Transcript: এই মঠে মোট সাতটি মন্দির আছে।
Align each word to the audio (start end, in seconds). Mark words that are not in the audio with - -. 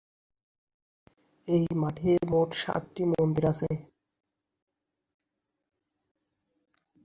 এই 1.47 1.65
মঠে 1.81 2.11
মোট 2.31 2.49
সাতটি 2.61 3.03
মন্দির 3.11 3.43
আছে। 3.51 3.69